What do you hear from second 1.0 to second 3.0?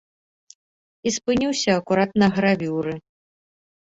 І спыніўся акурат на гравюры.